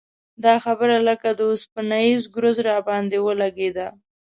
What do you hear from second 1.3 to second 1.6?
د